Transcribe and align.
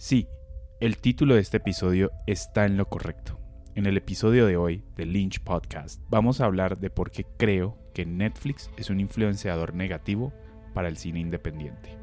Sí, 0.00 0.28
el 0.78 0.98
título 0.98 1.34
de 1.34 1.40
este 1.40 1.56
episodio 1.56 2.12
está 2.28 2.66
en 2.66 2.76
lo 2.76 2.88
correcto. 2.88 3.40
En 3.74 3.84
el 3.84 3.96
episodio 3.96 4.46
de 4.46 4.56
hoy 4.56 4.84
de 4.94 5.06
Lynch 5.06 5.42
Podcast 5.42 6.00
vamos 6.08 6.40
a 6.40 6.44
hablar 6.44 6.78
de 6.78 6.88
por 6.88 7.10
qué 7.10 7.26
creo 7.36 7.76
que 7.94 8.06
Netflix 8.06 8.70
es 8.76 8.90
un 8.90 9.00
influenciador 9.00 9.74
negativo 9.74 10.32
para 10.72 10.86
el 10.86 10.98
cine 10.98 11.18
independiente. 11.18 11.98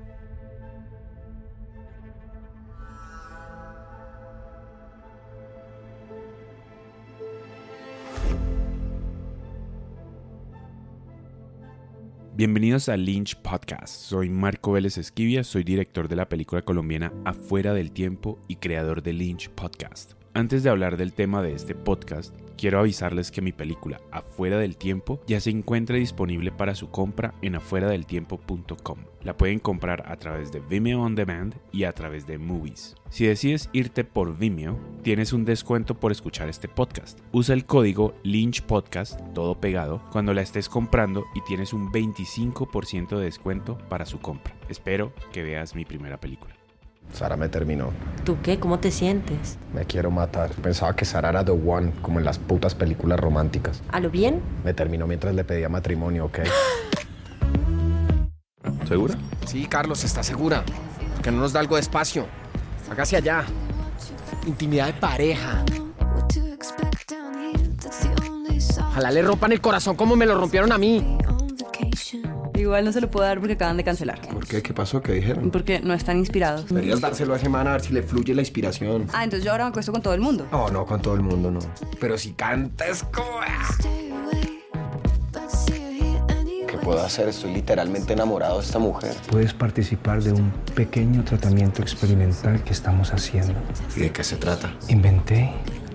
Bienvenidos 12.38 12.90
a 12.90 12.98
Lynch 12.98 13.38
Podcast. 13.38 13.88
Soy 13.88 14.30
Marco 14.30 14.74
Vélez 14.74 14.98
Esquivia, 14.98 15.46
soy 15.46 15.64
director 15.64 16.10
de 16.10 16.18
la 16.18 16.28
película 16.28 16.64
colombiana 16.64 17.14
Afuera 17.24 17.74
del 17.74 17.94
Tiempo 17.94 18.40
y 18.50 18.58
creador 18.58 19.02
de 19.02 19.14
Lynch 19.14 19.50
Podcast. 19.52 20.16
Antes 20.34 20.62
de 20.62 20.70
hablar 20.70 20.98
del 20.98 21.14
tema 21.14 21.42
de 21.42 21.54
este 21.54 21.76
podcast, 21.76 22.36
quiero 22.56 22.80
avisarles 22.80 23.32
que 23.32 23.42
mi 23.42 23.52
película 23.52 24.02
Afuera 24.12 24.58
del 24.58 24.78
Tiempo 24.78 25.22
ya 25.28 25.40
se 25.40 25.50
encuentra 25.50 25.98
disponible 25.98 26.52
para 26.52 26.76
su 26.76 26.90
compra 26.90 27.34
en 27.42 27.56
afueradeltiempo.com. 27.56 29.00
La 29.22 29.36
pueden 29.36 29.60
comprar 29.60 30.04
a 30.12 30.18
través 30.18 30.52
de 30.52 30.60
Vimeo 30.60 31.02
On 31.02 31.16
Demand 31.16 31.56
y 31.72 31.86
a 31.86 31.94
través 31.94 32.28
de 32.28 32.38
Movies. 32.38 32.96
Si 33.10 33.26
decides 33.26 33.70
irte 33.74 34.04
por 34.04 34.38
Vimeo, 34.38 34.80
tienes 35.02 35.34
un 35.34 35.46
descuento 35.46 36.00
por 36.00 36.12
escuchar 36.12 36.48
este 36.48 36.68
podcast. 36.68 37.20
Usa 37.32 37.56
el 37.56 37.66
código 37.66 38.14
Lynch 38.24 38.62
Podcast, 38.62 39.20
todo 39.34 39.60
pegado, 39.60 40.02
cuando 40.12 40.34
la 40.34 40.42
estés 40.42 40.70
comprando 40.70 41.26
y 41.34 41.42
tienes 41.42 41.74
un 41.74 41.92
25% 41.92 43.18
de 43.18 43.26
descuento 43.26 43.78
para 43.90 44.06
su 44.06 44.20
compra. 44.20 44.56
Espero 44.70 45.14
que 45.32 45.44
veas 45.44 45.76
mi 45.76 45.86
primera 45.86 46.20
película. 46.20 46.55
Sara 47.14 47.38
me 47.38 47.50
terminó. 47.50 47.92
¿Tú 48.24 48.38
qué? 48.42 48.60
¿Cómo 48.60 48.80
te 48.80 48.92
sientes? 48.92 49.58
Me 49.74 49.86
quiero 49.86 50.12
matar. 50.12 50.52
Pensaba 50.52 50.96
que 50.96 51.06
Sara 51.06 51.30
era 51.30 51.46
the 51.46 51.52
one, 51.52 51.94
como 52.02 52.20
en 52.20 52.26
las 52.26 52.40
putas 52.40 52.76
películas 52.76 53.20
románticas. 53.20 53.82
¿A 53.92 54.00
lo 54.00 54.10
bien? 54.10 54.42
Me 54.64 54.74
terminó 54.74 55.08
mientras 55.08 55.34
le 55.34 55.44
pedía 55.44 55.70
matrimonio, 55.70 56.26
¿ok? 56.26 56.40
¿Segura? 58.88 59.16
Sí, 59.46 59.66
Carlos, 59.68 60.04
está 60.04 60.24
segura. 60.24 60.64
Que 61.24 61.32
no 61.32 61.40
nos 61.40 61.54
da 61.54 61.60
algo 61.60 61.76
de 61.76 61.82
espacio. 61.82 62.26
Hágase 62.92 63.18
allá. 63.18 63.46
Intimidad 64.46 64.88
de 64.88 64.94
pareja. 64.94 65.64
Ojalá 68.78 69.12
le 69.12 69.22
rompan 69.22 69.52
el 69.52 69.62
corazón 69.62 69.96
como 69.96 70.16
me 70.16 70.26
lo 70.26 70.36
rompieron 70.36 70.72
a 70.72 70.78
mí. 70.78 71.18
Igual 72.66 72.84
no 72.84 72.92
se 72.92 73.00
lo 73.00 73.12
puedo 73.12 73.28
dar 73.28 73.38
porque 73.38 73.54
acaban 73.54 73.78
de 73.78 73.84
cancelar. 73.84 74.20
¿Por 74.22 74.48
qué? 74.48 74.64
¿Qué 74.64 74.74
pasó? 74.74 75.00
¿Qué 75.00 75.12
dijeron? 75.12 75.52
Porque 75.52 75.82
no 75.82 75.94
están 75.94 76.18
inspirados. 76.18 76.68
Deberías 76.68 77.00
dárselo 77.00 77.36
a 77.36 77.40
semana 77.40 77.70
a 77.70 77.74
ver 77.74 77.82
si 77.82 77.94
le 77.94 78.02
fluye 78.02 78.34
la 78.34 78.42
inspiración. 78.42 79.06
Ah, 79.14 79.24
entonces 79.24 79.46
yo 79.46 79.52
ahora 79.52 79.66
me 79.66 79.70
acuesto 79.70 79.92
con 79.92 80.02
todo 80.02 80.16
el 80.16 80.22
mundo. 80.22 80.48
No, 80.52 80.70
no, 80.70 80.84
con 80.84 81.00
todo 81.00 81.14
el 81.14 81.22
mundo 81.22 81.52
no. 81.52 81.60
Pero 82.00 82.18
si 82.18 82.32
cantas 82.34 83.04
como... 83.04 83.40
¿Qué 86.68 86.78
puedo 86.82 87.04
hacer? 87.04 87.30
Estoy 87.30 87.54
literalmente 87.54 88.14
enamorado 88.14 88.58
de 88.58 88.66
esta 88.66 88.80
mujer. 88.80 89.14
Puedes 89.30 89.54
participar 89.54 90.24
de 90.24 90.32
un 90.32 90.50
pequeño 90.74 91.24
tratamiento 91.24 91.84
experimental 91.84 92.64
que 92.64 92.74
estamos 92.74 93.14
haciendo. 93.14 93.54
¿Y 93.96 94.00
de 94.00 94.12
qué 94.12 94.24
se 94.24 94.38
trata? 94.38 94.74
Inventé 94.88 95.52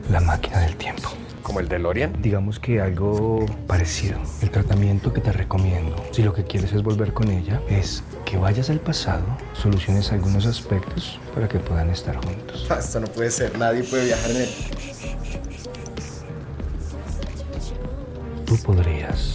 la 0.08 0.20
máquina 0.20 0.60
del 0.60 0.76
tiempo. 0.76 1.10
¿Como 1.50 1.58
el 1.58 1.68
de 1.68 1.80
Lorian? 1.80 2.14
Digamos 2.22 2.60
que 2.60 2.80
algo 2.80 3.44
parecido. 3.66 4.20
El 4.40 4.52
tratamiento 4.52 5.12
que 5.12 5.20
te 5.20 5.32
recomiendo, 5.32 5.96
si 6.12 6.22
lo 6.22 6.32
que 6.32 6.44
quieres 6.44 6.72
es 6.72 6.84
volver 6.84 7.12
con 7.12 7.28
ella, 7.28 7.60
es 7.68 8.04
que 8.24 8.36
vayas 8.36 8.70
al 8.70 8.78
pasado, 8.78 9.24
soluciones 9.52 10.12
algunos 10.12 10.46
aspectos 10.46 11.18
para 11.34 11.48
que 11.48 11.58
puedan 11.58 11.90
estar 11.90 12.14
juntos. 12.24 12.68
Esto 12.70 13.00
no 13.00 13.08
puede 13.08 13.32
ser. 13.32 13.58
Nadie 13.58 13.82
puede 13.82 14.04
viajar 14.04 14.30
en 14.30 14.36
él. 14.36 14.48
Tú 18.46 18.56
podrías. 18.58 19.34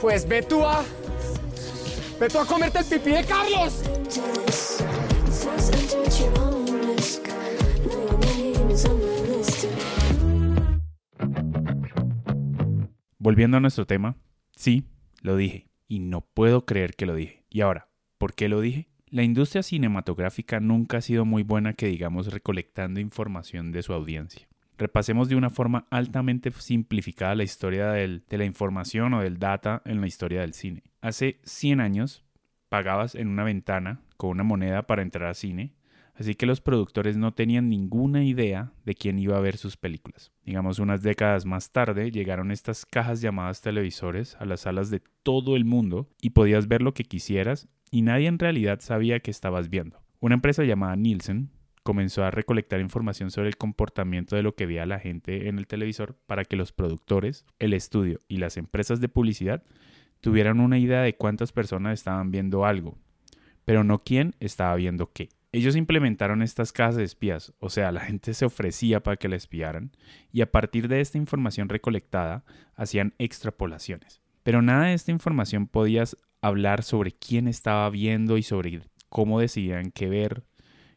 Pues 0.00 0.28
ve 0.28 0.42
tú 0.42 0.64
a. 0.64 0.84
Ve 2.20 2.28
tú 2.28 2.38
a 2.38 2.46
comerte 2.46 2.78
el 2.78 2.84
pipí 2.84 3.10
de 3.10 3.24
Carlos. 3.24 3.82
Volviendo 13.18 13.56
a 13.56 13.60
nuestro 13.60 13.86
tema, 13.86 14.16
sí, 14.56 14.84
lo 15.20 15.36
dije, 15.36 15.68
y 15.88 15.98
no 15.98 16.20
puedo 16.20 16.64
creer 16.64 16.94
que 16.94 17.04
lo 17.04 17.14
dije. 17.14 17.44
Y 17.50 17.60
ahora, 17.62 17.88
¿por 18.18 18.34
qué 18.34 18.48
lo 18.48 18.60
dije? 18.60 18.88
La 19.08 19.22
industria 19.22 19.62
cinematográfica 19.62 20.60
nunca 20.60 20.98
ha 20.98 21.00
sido 21.02 21.24
muy 21.24 21.42
buena 21.42 21.72
que 21.72 21.86
digamos 21.86 22.32
recolectando 22.32 23.00
información 23.00 23.72
de 23.72 23.82
su 23.82 23.92
audiencia. 23.92 24.47
Repasemos 24.78 25.28
de 25.28 25.36
una 25.36 25.50
forma 25.50 25.86
altamente 25.90 26.50
simplificada 26.52 27.34
la 27.34 27.42
historia 27.44 27.88
del- 27.90 28.22
de 28.28 28.38
la 28.38 28.44
información 28.44 29.12
o 29.14 29.20
del 29.22 29.38
data 29.38 29.82
en 29.84 30.00
la 30.00 30.06
historia 30.06 30.40
del 30.40 30.54
cine. 30.54 30.84
Hace 31.00 31.40
100 31.42 31.80
años 31.80 32.24
pagabas 32.68 33.14
en 33.14 33.28
una 33.28 33.44
ventana 33.44 34.00
con 34.16 34.30
una 34.30 34.44
moneda 34.44 34.86
para 34.86 35.02
entrar 35.02 35.28
al 35.28 35.34
cine, 35.34 35.74
así 36.14 36.34
que 36.34 36.46
los 36.46 36.60
productores 36.60 37.16
no 37.16 37.32
tenían 37.32 37.68
ninguna 37.68 38.24
idea 38.24 38.72
de 38.84 38.94
quién 38.94 39.18
iba 39.18 39.36
a 39.36 39.40
ver 39.40 39.56
sus 39.56 39.76
películas. 39.76 40.32
Digamos, 40.44 40.78
unas 40.78 41.02
décadas 41.02 41.44
más 41.44 41.70
tarde 41.72 42.10
llegaron 42.10 42.50
estas 42.50 42.86
cajas 42.86 43.20
llamadas 43.20 43.60
televisores 43.62 44.36
a 44.40 44.44
las 44.44 44.60
salas 44.60 44.90
de 44.90 45.02
todo 45.22 45.56
el 45.56 45.64
mundo 45.64 46.08
y 46.20 46.30
podías 46.30 46.68
ver 46.68 46.82
lo 46.82 46.94
que 46.94 47.04
quisieras 47.04 47.68
y 47.90 48.02
nadie 48.02 48.26
en 48.28 48.38
realidad 48.38 48.80
sabía 48.80 49.20
que 49.20 49.30
estabas 49.30 49.70
viendo. 49.70 50.00
Una 50.20 50.34
empresa 50.34 50.64
llamada 50.64 50.96
Nielsen 50.96 51.50
comenzó 51.88 52.22
a 52.22 52.30
recolectar 52.30 52.80
información 52.80 53.30
sobre 53.30 53.48
el 53.48 53.56
comportamiento 53.56 54.36
de 54.36 54.42
lo 54.42 54.54
que 54.54 54.66
veía 54.66 54.84
la 54.84 54.98
gente 54.98 55.48
en 55.48 55.58
el 55.58 55.66
televisor 55.66 56.18
para 56.26 56.44
que 56.44 56.54
los 56.54 56.70
productores, 56.70 57.46
el 57.58 57.72
estudio 57.72 58.18
y 58.28 58.36
las 58.36 58.58
empresas 58.58 59.00
de 59.00 59.08
publicidad 59.08 59.62
tuvieran 60.20 60.60
una 60.60 60.76
idea 60.76 61.00
de 61.00 61.16
cuántas 61.16 61.50
personas 61.50 61.94
estaban 61.94 62.30
viendo 62.30 62.66
algo, 62.66 62.98
pero 63.64 63.84
no 63.84 64.04
quién 64.04 64.34
estaba 64.38 64.76
viendo 64.76 65.10
qué. 65.14 65.30
Ellos 65.50 65.76
implementaron 65.76 66.42
estas 66.42 66.72
casas 66.72 66.96
de 66.96 67.04
espías, 67.04 67.54
o 67.58 67.70
sea, 67.70 67.90
la 67.90 68.00
gente 68.00 68.34
se 68.34 68.44
ofrecía 68.44 69.02
para 69.02 69.16
que 69.16 69.30
la 69.30 69.36
espiaran, 69.36 69.90
y 70.30 70.42
a 70.42 70.52
partir 70.52 70.88
de 70.88 71.00
esta 71.00 71.16
información 71.16 71.70
recolectada 71.70 72.44
hacían 72.74 73.14
extrapolaciones. 73.16 74.20
Pero 74.42 74.60
nada 74.60 74.88
de 74.88 74.92
esta 74.92 75.10
información 75.10 75.66
podías 75.66 76.18
hablar 76.42 76.82
sobre 76.82 77.12
quién 77.12 77.48
estaba 77.48 77.88
viendo 77.88 78.36
y 78.36 78.42
sobre 78.42 78.82
cómo 79.08 79.40
decidían 79.40 79.90
qué 79.90 80.10
ver. 80.10 80.44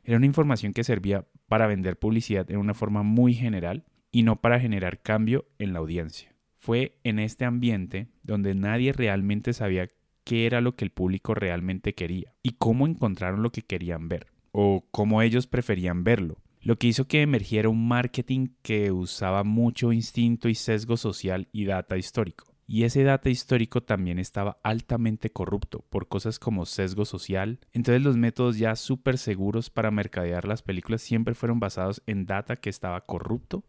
Era 0.03 0.17
una 0.17 0.25
información 0.25 0.73
que 0.73 0.84
servía 0.84 1.28
para 1.47 1.67
vender 1.67 1.97
publicidad 1.97 2.50
en 2.50 2.57
una 2.57 2.73
forma 2.73 3.03
muy 3.03 3.34
general 3.34 3.85
y 4.12 4.23
no 4.23 4.41
para 4.41 4.59
generar 4.59 5.01
cambio 5.01 5.45
en 5.59 5.73
la 5.73 5.79
audiencia. 5.79 6.35
Fue 6.57 7.00
en 7.03 7.19
este 7.19 7.45
ambiente 7.45 8.07
donde 8.23 8.56
nadie 8.56 8.94
realmente 8.94 9.53
sabía 9.53 9.88
qué 10.23 10.45
era 10.45 10.62
lo 10.62 10.73
que 10.73 10.85
el 10.85 10.91
público 10.91 11.34
realmente 11.34 11.94
quería 11.94 12.34
y 12.44 12.51
cómo 12.51 12.88
encontraron 12.88 13.41
lo 13.41 13.51
que 13.51 13.63
querían 13.63 14.07
ver 14.09 14.28
o 14.51 14.85
cómo 14.91 15.22
ellos 15.22 15.47
preferían 15.47 16.04
verlo. 16.04 16.38
Lo 16.62 16.77
que 16.77 16.88
hizo 16.88 17.07
que 17.07 17.21
emergiera 17.21 17.69
un 17.69 17.88
marketing 17.88 18.50
que 18.62 18.92
usaba 18.92 19.44
mucho 19.44 19.92
instinto 19.92 20.47
y 20.47 20.56
sesgo 20.56 20.97
social 20.97 21.47
y 21.51 21.65
data 21.65 21.97
histórico. 21.97 22.50
Y 22.73 22.85
ese 22.85 23.03
data 23.03 23.29
histórico 23.29 23.83
también 23.83 24.18
estaba 24.18 24.57
altamente 24.63 25.29
corrupto 25.29 25.83
por 25.89 26.07
cosas 26.07 26.39
como 26.39 26.65
sesgo 26.65 27.03
social. 27.03 27.59
Entonces 27.73 28.01
los 28.01 28.15
métodos 28.15 28.57
ya 28.57 28.77
súper 28.77 29.18
seguros 29.18 29.69
para 29.69 29.91
mercadear 29.91 30.47
las 30.47 30.62
películas 30.62 31.01
siempre 31.01 31.33
fueron 31.33 31.59
basados 31.59 32.01
en 32.06 32.25
data 32.25 32.56
que 32.56 32.69
estaba 32.69 33.01
corrupto, 33.01 33.65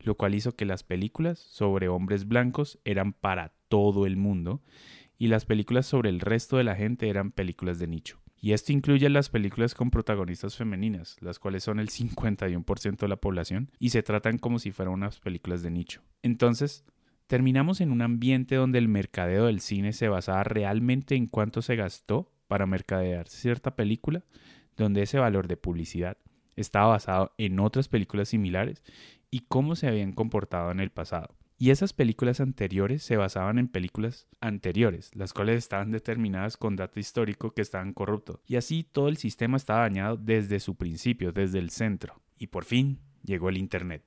lo 0.00 0.14
cual 0.14 0.34
hizo 0.34 0.56
que 0.56 0.64
las 0.64 0.84
películas 0.84 1.38
sobre 1.38 1.88
hombres 1.88 2.26
blancos 2.28 2.78
eran 2.86 3.12
para 3.12 3.52
todo 3.68 4.06
el 4.06 4.16
mundo 4.16 4.62
y 5.18 5.26
las 5.26 5.44
películas 5.44 5.84
sobre 5.84 6.08
el 6.08 6.20
resto 6.20 6.56
de 6.56 6.64
la 6.64 6.76
gente 6.76 7.10
eran 7.10 7.32
películas 7.32 7.78
de 7.78 7.88
nicho. 7.88 8.22
Y 8.40 8.52
esto 8.52 8.72
incluye 8.72 9.10
las 9.10 9.28
películas 9.28 9.74
con 9.74 9.90
protagonistas 9.90 10.56
femeninas, 10.56 11.18
las 11.20 11.38
cuales 11.38 11.62
son 11.62 11.78
el 11.78 11.90
51% 11.90 12.96
de 12.96 13.08
la 13.08 13.16
población 13.16 13.70
y 13.78 13.90
se 13.90 14.02
tratan 14.02 14.38
como 14.38 14.58
si 14.60 14.72
fueran 14.72 14.94
unas 14.94 15.20
películas 15.20 15.62
de 15.62 15.70
nicho. 15.70 16.00
Entonces, 16.22 16.86
terminamos 17.26 17.80
en 17.80 17.90
un 17.90 18.02
ambiente 18.02 18.54
donde 18.54 18.78
el 18.78 18.88
mercadeo 18.88 19.46
del 19.46 19.60
cine 19.60 19.92
se 19.92 20.08
basaba 20.08 20.44
realmente 20.44 21.14
en 21.14 21.26
cuánto 21.26 21.62
se 21.62 21.76
gastó 21.76 22.32
para 22.46 22.66
mercadear 22.66 23.28
cierta 23.28 23.74
película, 23.76 24.24
donde 24.76 25.02
ese 25.02 25.18
valor 25.18 25.48
de 25.48 25.56
publicidad 25.56 26.18
estaba 26.54 26.88
basado 26.88 27.32
en 27.38 27.58
otras 27.60 27.88
películas 27.88 28.28
similares 28.28 28.82
y 29.30 29.40
cómo 29.40 29.76
se 29.76 29.88
habían 29.88 30.12
comportado 30.12 30.70
en 30.70 30.80
el 30.80 30.90
pasado. 30.90 31.36
Y 31.58 31.70
esas 31.70 31.94
películas 31.94 32.40
anteriores 32.40 33.02
se 33.02 33.16
basaban 33.16 33.58
en 33.58 33.68
películas 33.68 34.28
anteriores, 34.40 35.10
las 35.14 35.32
cuales 35.32 35.56
estaban 35.56 35.90
determinadas 35.90 36.58
con 36.58 36.76
dato 36.76 37.00
histórico 37.00 37.54
que 37.54 37.62
estaban 37.62 37.94
corruptos. 37.94 38.40
Y 38.46 38.56
así 38.56 38.84
todo 38.84 39.08
el 39.08 39.16
sistema 39.16 39.56
estaba 39.56 39.80
dañado 39.80 40.18
desde 40.18 40.60
su 40.60 40.76
principio, 40.76 41.32
desde 41.32 41.58
el 41.58 41.70
centro. 41.70 42.20
Y 42.38 42.48
por 42.48 42.64
fin 42.64 43.00
llegó 43.22 43.48
el 43.48 43.56
Internet. 43.56 44.02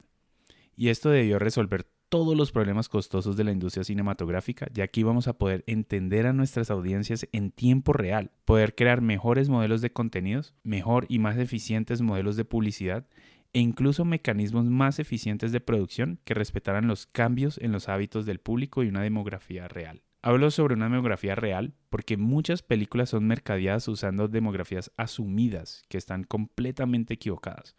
Y 0.75 0.89
esto 0.89 1.09
debió 1.09 1.39
resolver 1.39 1.87
todos 2.09 2.35
los 2.35 2.51
problemas 2.51 2.89
costosos 2.89 3.37
de 3.37 3.43
la 3.43 3.51
industria 3.51 3.83
cinematográfica, 3.83 4.67
ya 4.73 4.87
que 4.87 4.99
íbamos 4.99 5.27
a 5.27 5.37
poder 5.37 5.63
entender 5.67 6.25
a 6.25 6.33
nuestras 6.33 6.71
audiencias 6.71 7.27
en 7.31 7.51
tiempo 7.51 7.93
real, 7.93 8.31
poder 8.45 8.75
crear 8.75 9.01
mejores 9.01 9.47
modelos 9.47 9.81
de 9.81 9.93
contenidos, 9.93 10.55
mejor 10.63 11.05
y 11.07 11.19
más 11.19 11.37
eficientes 11.37 12.01
modelos 12.01 12.35
de 12.35 12.45
publicidad 12.45 13.05
e 13.53 13.59
incluso 13.59 14.05
mecanismos 14.05 14.65
más 14.65 14.99
eficientes 14.99 15.51
de 15.51 15.59
producción 15.59 16.19
que 16.23 16.33
respetaran 16.33 16.87
los 16.87 17.05
cambios 17.05 17.57
en 17.59 17.71
los 17.71 17.89
hábitos 17.89 18.25
del 18.25 18.39
público 18.39 18.83
y 18.83 18.89
una 18.89 19.01
demografía 19.01 19.67
real. 19.67 20.03
Hablo 20.21 20.51
sobre 20.51 20.75
una 20.75 20.89
demografía 20.89 21.35
real 21.35 21.73
porque 21.89 22.17
muchas 22.17 22.61
películas 22.61 23.09
son 23.09 23.25
mercadeadas 23.25 23.87
usando 23.87 24.27
demografías 24.27 24.91
asumidas 24.97 25.83
que 25.87 25.97
están 25.97 26.25
completamente 26.25 27.13
equivocadas. 27.13 27.75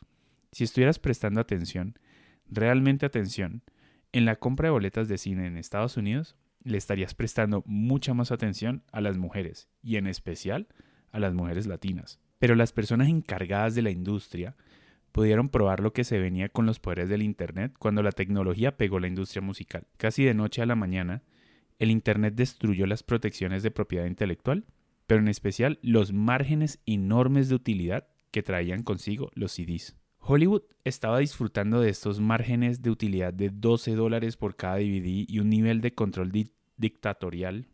Si 0.50 0.64
estuvieras 0.64 0.98
prestando 0.98 1.40
atención, 1.40 1.98
realmente 2.48 3.06
atención, 3.06 3.62
en 4.12 4.24
la 4.24 4.36
compra 4.36 4.66
de 4.66 4.72
boletas 4.72 5.08
de 5.08 5.18
cine 5.18 5.46
en 5.46 5.56
Estados 5.56 5.96
Unidos, 5.96 6.36
le 6.64 6.78
estarías 6.78 7.14
prestando 7.14 7.62
mucha 7.66 8.14
más 8.14 8.32
atención 8.32 8.82
a 8.92 9.00
las 9.00 9.16
mujeres 9.16 9.68
y 9.82 9.96
en 9.96 10.06
especial 10.06 10.68
a 11.10 11.18
las 11.18 11.32
mujeres 11.34 11.66
latinas. 11.66 12.20
Pero 12.38 12.54
las 12.54 12.72
personas 12.72 13.08
encargadas 13.08 13.74
de 13.74 13.82
la 13.82 13.90
industria 13.90 14.56
pudieron 15.12 15.48
probar 15.48 15.80
lo 15.80 15.92
que 15.92 16.04
se 16.04 16.18
venía 16.18 16.48
con 16.48 16.66
los 16.66 16.78
poderes 16.78 17.08
del 17.08 17.22
Internet 17.22 17.74
cuando 17.78 18.02
la 18.02 18.12
tecnología 18.12 18.76
pegó 18.76 19.00
la 19.00 19.08
industria 19.08 19.42
musical. 19.42 19.86
Casi 19.96 20.24
de 20.24 20.34
noche 20.34 20.62
a 20.62 20.66
la 20.66 20.76
mañana, 20.76 21.22
el 21.78 21.90
Internet 21.90 22.34
destruyó 22.34 22.86
las 22.86 23.02
protecciones 23.02 23.62
de 23.62 23.70
propiedad 23.70 24.06
intelectual, 24.06 24.64
pero 25.06 25.20
en 25.20 25.28
especial 25.28 25.78
los 25.82 26.12
márgenes 26.12 26.80
enormes 26.86 27.48
de 27.48 27.56
utilidad 27.56 28.06
que 28.30 28.42
traían 28.42 28.82
consigo 28.82 29.30
los 29.34 29.52
CDs. 29.52 29.96
Hollywood 30.20 30.62
estaba 30.84 31.18
disfrutando 31.18 31.80
de 31.80 31.90
estos 31.90 32.20
márgenes 32.20 32.82
de 32.82 32.90
utilidad 32.90 33.32
de 33.32 33.50
12 33.50 33.94
dólares 33.94 34.36
por 34.36 34.54
cada 34.54 34.76
DVD 34.76 35.24
y 35.26 35.38
un 35.38 35.50
nivel 35.50 35.80
de 35.80 35.94
control 35.94 36.30
di 36.30 36.52
dictatorial 36.76 37.68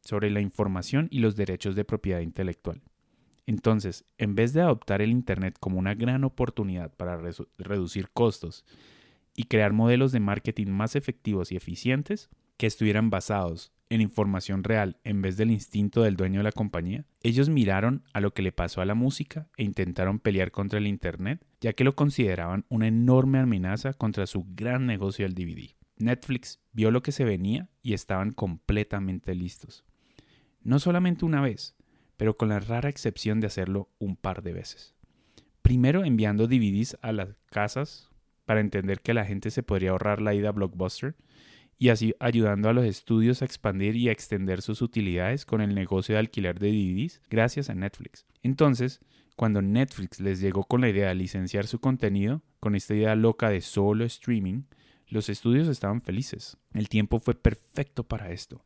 sobre 0.00 0.30
la 0.30 0.40
información 0.40 1.08
y 1.10 1.18
los 1.18 1.36
derechos 1.36 1.74
de 1.74 1.84
propiedad 1.84 2.20
intelectual. 2.20 2.82
Entonces, 3.46 4.04
en 4.18 4.34
vez 4.34 4.52
de 4.52 4.60
adoptar 4.60 5.02
el 5.02 5.10
Internet 5.10 5.56
como 5.58 5.78
una 5.78 5.94
gran 5.94 6.22
oportunidad 6.24 6.94
para 6.94 7.20
reducir 7.58 8.08
costos 8.10 8.64
y 9.34 9.44
crear 9.44 9.72
modelos 9.72 10.12
de 10.12 10.20
marketing 10.20 10.68
más 10.68 10.94
efectivos 10.94 11.50
y 11.50 11.56
eficientes 11.56 12.30
que 12.62 12.68
estuvieran 12.68 13.10
basados 13.10 13.72
en 13.90 14.00
información 14.00 14.62
real 14.62 14.96
en 15.02 15.20
vez 15.20 15.36
del 15.36 15.50
instinto 15.50 16.02
del 16.02 16.14
dueño 16.14 16.38
de 16.38 16.44
la 16.44 16.52
compañía, 16.52 17.04
ellos 17.20 17.48
miraron 17.48 18.04
a 18.12 18.20
lo 18.20 18.34
que 18.34 18.42
le 18.42 18.52
pasó 18.52 18.80
a 18.80 18.84
la 18.84 18.94
música 18.94 19.48
e 19.56 19.64
intentaron 19.64 20.20
pelear 20.20 20.52
contra 20.52 20.78
el 20.78 20.86
Internet, 20.86 21.44
ya 21.60 21.72
que 21.72 21.82
lo 21.82 21.96
consideraban 21.96 22.64
una 22.68 22.86
enorme 22.86 23.40
amenaza 23.40 23.94
contra 23.94 24.28
su 24.28 24.46
gran 24.54 24.86
negocio 24.86 25.24
del 25.24 25.34
DVD. 25.34 25.70
Netflix 25.96 26.60
vio 26.70 26.92
lo 26.92 27.02
que 27.02 27.10
se 27.10 27.24
venía 27.24 27.68
y 27.82 27.94
estaban 27.94 28.30
completamente 28.30 29.34
listos. 29.34 29.84
No 30.62 30.78
solamente 30.78 31.24
una 31.24 31.40
vez, 31.40 31.74
pero 32.16 32.36
con 32.36 32.50
la 32.50 32.60
rara 32.60 32.90
excepción 32.90 33.40
de 33.40 33.48
hacerlo 33.48 33.90
un 33.98 34.14
par 34.14 34.44
de 34.44 34.52
veces. 34.52 34.94
Primero 35.62 36.04
enviando 36.04 36.46
DVDs 36.46 36.96
a 37.02 37.10
las 37.10 37.30
casas 37.50 38.08
para 38.44 38.60
entender 38.60 39.00
que 39.00 39.14
la 39.14 39.24
gente 39.24 39.50
se 39.50 39.64
podría 39.64 39.90
ahorrar 39.90 40.22
la 40.22 40.32
ida 40.32 40.50
a 40.50 40.52
Blockbuster 40.52 41.16
y 41.78 41.88
así 41.88 42.14
ayudando 42.20 42.68
a 42.68 42.72
los 42.72 42.84
estudios 42.84 43.42
a 43.42 43.44
expandir 43.44 43.96
y 43.96 44.08
a 44.08 44.12
extender 44.12 44.62
sus 44.62 44.82
utilidades 44.82 45.44
con 45.44 45.60
el 45.60 45.74
negocio 45.74 46.14
de 46.14 46.20
alquiler 46.20 46.58
de 46.58 46.68
DVDs 46.68 47.20
gracias 47.28 47.70
a 47.70 47.74
Netflix. 47.74 48.26
Entonces, 48.42 49.00
cuando 49.36 49.62
Netflix 49.62 50.20
les 50.20 50.40
llegó 50.40 50.64
con 50.64 50.80
la 50.80 50.88
idea 50.88 51.08
de 51.08 51.14
licenciar 51.14 51.66
su 51.66 51.80
contenido, 51.80 52.42
con 52.60 52.74
esta 52.74 52.94
idea 52.94 53.16
loca 53.16 53.50
de 53.50 53.60
solo 53.60 54.04
streaming, 54.04 54.62
los 55.08 55.28
estudios 55.28 55.68
estaban 55.68 56.00
felices. 56.00 56.56
El 56.72 56.88
tiempo 56.88 57.18
fue 57.18 57.34
perfecto 57.34 58.04
para 58.04 58.30
esto. 58.30 58.64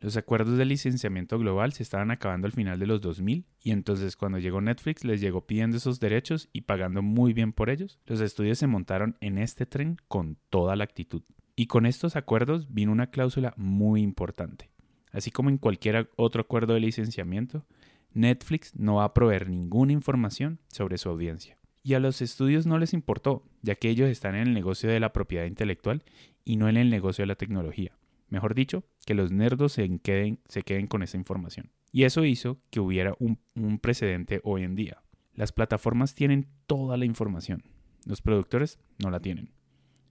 Los 0.00 0.16
acuerdos 0.16 0.56
de 0.56 0.64
licenciamiento 0.64 1.38
global 1.40 1.72
se 1.72 1.82
estaban 1.82 2.12
acabando 2.12 2.46
al 2.46 2.52
final 2.52 2.78
de 2.78 2.86
los 2.86 3.00
2000 3.00 3.46
y 3.64 3.72
entonces 3.72 4.16
cuando 4.16 4.38
llegó 4.38 4.60
Netflix 4.60 5.04
les 5.04 5.20
llegó 5.20 5.44
pidiendo 5.44 5.76
esos 5.76 5.98
derechos 5.98 6.48
y 6.52 6.60
pagando 6.62 7.02
muy 7.02 7.32
bien 7.32 7.52
por 7.52 7.68
ellos. 7.68 7.98
Los 8.06 8.20
estudios 8.20 8.58
se 8.58 8.68
montaron 8.68 9.16
en 9.20 9.38
este 9.38 9.66
tren 9.66 9.96
con 10.06 10.38
toda 10.50 10.76
la 10.76 10.84
actitud. 10.84 11.22
Y 11.58 11.66
con 11.66 11.86
estos 11.86 12.14
acuerdos 12.14 12.72
vino 12.72 12.92
una 12.92 13.10
cláusula 13.10 13.52
muy 13.56 14.00
importante. 14.00 14.70
Así 15.10 15.32
como 15.32 15.50
en 15.50 15.58
cualquier 15.58 16.08
otro 16.14 16.42
acuerdo 16.42 16.74
de 16.74 16.78
licenciamiento, 16.78 17.66
Netflix 18.12 18.76
no 18.76 18.94
va 18.94 19.04
a 19.06 19.12
proveer 19.12 19.50
ninguna 19.50 19.92
información 19.92 20.60
sobre 20.68 20.98
su 20.98 21.08
audiencia. 21.08 21.58
Y 21.82 21.94
a 21.94 21.98
los 21.98 22.22
estudios 22.22 22.68
no 22.68 22.78
les 22.78 22.92
importó, 22.92 23.42
ya 23.60 23.74
que 23.74 23.88
ellos 23.88 24.08
están 24.08 24.36
en 24.36 24.46
el 24.46 24.54
negocio 24.54 24.88
de 24.88 25.00
la 25.00 25.12
propiedad 25.12 25.46
intelectual 25.46 26.04
y 26.44 26.54
no 26.58 26.68
en 26.68 26.76
el 26.76 26.90
negocio 26.90 27.22
de 27.22 27.26
la 27.26 27.34
tecnología. 27.34 27.98
Mejor 28.28 28.54
dicho, 28.54 28.84
que 29.04 29.14
los 29.14 29.32
nerdos 29.32 29.72
se 29.72 29.98
queden, 29.98 30.86
con 30.86 31.02
esa 31.02 31.16
información. 31.16 31.72
Y 31.90 32.04
eso 32.04 32.24
hizo 32.24 32.60
que 32.70 32.78
hubiera 32.78 33.16
un 33.18 33.80
precedente 33.80 34.40
hoy 34.44 34.62
en 34.62 34.76
día. 34.76 35.02
Las 35.34 35.50
plataformas 35.50 36.14
tienen 36.14 36.46
toda 36.68 36.96
la 36.96 37.04
información. 37.04 37.64
Los 38.06 38.22
productores 38.22 38.78
no 39.02 39.10
la 39.10 39.18
tienen. 39.18 39.50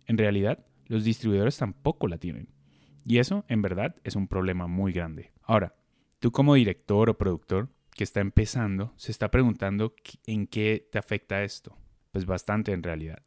En 0.07 0.17
realidad, 0.17 0.65
los 0.87 1.03
distribuidores 1.03 1.57
tampoco 1.57 2.07
la 2.07 2.17
tienen. 2.17 2.49
Y 3.05 3.19
eso, 3.19 3.45
en 3.47 3.61
verdad, 3.61 3.95
es 4.03 4.15
un 4.15 4.27
problema 4.27 4.67
muy 4.67 4.91
grande. 4.91 5.31
Ahora, 5.43 5.75
tú 6.19 6.31
como 6.31 6.55
director 6.55 7.09
o 7.09 7.17
productor 7.17 7.69
que 7.91 8.03
está 8.03 8.19
empezando, 8.19 8.93
se 8.97 9.11
está 9.11 9.31
preguntando 9.31 9.95
en 10.25 10.47
qué 10.47 10.87
te 10.91 10.99
afecta 10.99 11.43
esto. 11.43 11.77
Pues 12.11 12.25
bastante 12.25 12.71
en 12.73 12.83
realidad. 12.83 13.23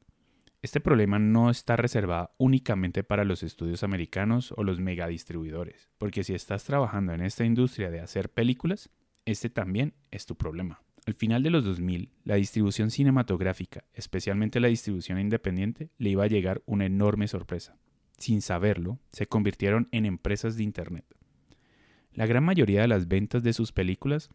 Este 0.63 0.81
problema 0.81 1.19
no 1.19 1.49
está 1.49 1.77
reservado 1.77 2.33
únicamente 2.37 3.03
para 3.03 3.25
los 3.25 3.43
estudios 3.43 3.83
americanos 3.83 4.53
o 4.57 4.63
los 4.63 4.79
megadistribuidores, 4.79 5.89
porque 5.97 6.23
si 6.23 6.35
estás 6.35 6.65
trabajando 6.65 7.15
en 7.15 7.23
esta 7.23 7.47
industria 7.47 7.91
de 7.91 8.01
hacer 8.01 8.31
películas, 8.31 8.91
este 9.25 9.49
también 9.49 9.95
es 10.11 10.27
tu 10.27 10.37
problema. 10.37 10.83
Al 11.07 11.15
final 11.15 11.43
de 11.43 11.51
los 11.51 11.65
2000, 11.65 12.11
la 12.25 12.35
distribución 12.35 12.91
cinematográfica, 12.91 13.85
especialmente 13.95 14.61
la 14.61 14.69
distribución 14.69 15.19
independiente, 15.19 15.91
le 15.99 16.11
iba 16.11 16.25
a 16.25 16.29
llegar 16.29 16.63
una 16.67 16.87
enorme 16.87 17.27
sorpresa. 17.27 17.77
Sin 18.19 18.43
saberlo, 18.43 18.99
se 19.13 19.27
convirtieron 19.27 19.89
en 19.93 20.05
empresas 20.05 20.57
de 20.57 20.63
Internet. 20.63 21.07
La 22.13 22.27
gran 22.27 22.45
mayoría 22.45 22.83
de 22.83 22.89
las 22.89 23.09
ventas 23.09 23.43
de 23.43 23.53
sus 23.53 23.73
películas 23.73 24.29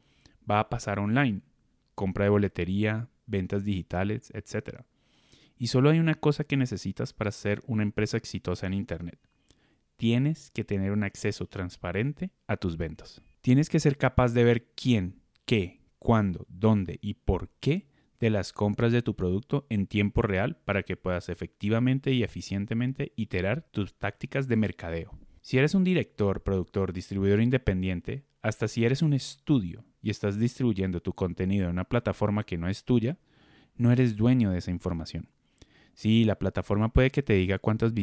va 0.49 0.59
a 0.59 0.69
pasar 0.69 0.99
online, 0.99 1.41
compra 1.93 2.25
de 2.25 2.29
boletería, 2.29 3.09
ventas 3.27 3.63
digitales, 3.63 4.31
etc. 4.33 4.81
Y 5.57 5.67
solo 5.67 5.91
hay 5.91 5.99
una 5.99 6.15
cosa 6.15 6.43
que 6.43 6.57
necesitas 6.57 7.13
para 7.13 7.31
ser 7.31 7.61
una 7.67 7.83
empresa 7.83 8.17
exitosa 8.17 8.65
en 8.65 8.73
Internet. 8.73 9.19
Tienes 9.97 10.51
que 10.51 10.63
tener 10.63 10.91
un 10.91 11.03
acceso 11.03 11.45
transparente 11.45 12.31
a 12.47 12.57
tus 12.57 12.75
ventas. 12.75 13.21
Tienes 13.41 13.69
que 13.69 13.79
ser 13.79 13.97
capaz 13.97 14.33
de 14.33 14.43
ver 14.43 14.67
quién, 14.75 15.21
qué, 15.45 15.84
cuándo, 16.05 16.45
dónde 16.49 16.99
y 17.01 17.15
por 17.15 17.49
qué 17.59 17.87
de 18.19 18.29
las 18.29 18.53
compras 18.53 18.91
de 18.91 19.01
tu 19.01 19.15
producto 19.15 19.65
en 19.71 19.87
tiempo 19.87 20.21
real 20.21 20.55
para 20.63 20.83
que 20.83 20.97
puedas 20.97 21.29
efectivamente 21.29 22.11
y 22.11 22.21
eficientemente 22.21 23.11
iterar 23.15 23.63
tus 23.71 23.97
tácticas 23.97 24.47
de 24.47 24.55
mercadeo. 24.55 25.17
Si 25.41 25.57
eres 25.57 25.73
un 25.73 25.83
director, 25.83 26.43
productor, 26.43 26.93
distribuidor 26.93 27.41
independiente, 27.41 28.23
hasta 28.43 28.67
si 28.67 28.85
eres 28.85 29.01
un 29.01 29.13
estudio 29.13 29.83
y 29.99 30.11
estás 30.11 30.37
distribuyendo 30.37 31.01
tu 31.01 31.11
contenido 31.13 31.65
en 31.65 31.71
una 31.71 31.85
plataforma 31.85 32.43
que 32.43 32.59
no 32.59 32.69
es 32.69 32.83
tuya, 32.83 33.17
no 33.75 33.91
eres 33.91 34.15
dueño 34.15 34.51
de 34.51 34.59
esa 34.59 34.69
información. 34.69 35.27
Sí, 35.95 36.23
la 36.23 36.37
plataforma 36.37 36.93
puede 36.93 37.09
que 37.09 37.23
te 37.23 37.33
diga 37.33 37.57
cuántas, 37.57 37.93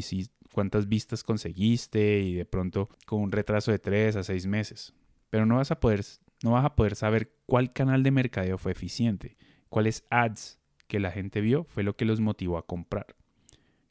cuántas 0.53 0.89
vistas 0.89 1.23
conseguiste 1.23 2.19
y 2.19 2.35
de 2.35 2.47
pronto 2.47 2.89
con 3.07 3.21
un 3.21 3.31
retraso 3.31 3.71
de 3.71 3.79
3 3.79 4.17
a 4.17 4.25
6 4.25 4.47
meses. 4.49 4.93
Pero 5.31 5.47
no 5.47 5.59
vas 5.59 5.71
a 5.71 5.79
poder, 5.79 6.03
no 6.43 6.53
vas 6.53 6.65
a 6.65 6.75
poder 6.75 6.97
saber 6.97 7.33
cuál 7.47 7.73
canal 7.73 8.03
de 8.03 8.11
mercadeo 8.11 8.59
fue 8.59 8.73
eficiente, 8.73 9.37
cuáles 9.69 10.05
ads 10.11 10.61
que 10.87 11.01
la 11.01 11.11
gente 11.11 11.41
vio 11.41 11.65
fue 11.65 11.83
lo 11.83 11.97
que 11.97 12.05
los 12.05 12.21
motivó 12.21 12.59
a 12.59 12.67
comprar, 12.67 13.17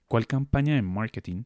cuál 0.08 0.28
campaña 0.28 0.76
de 0.76 0.82
marketing 0.82 1.46